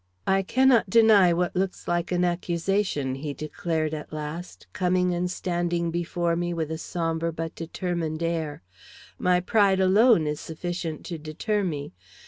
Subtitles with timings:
[0.25, 5.91] "I cannot deny what looks like an accusation," he declared at last, coming and standing
[5.91, 8.63] before me with a sombre but determined air.
[9.19, 11.93] "My pride alone is sufficient to deter me.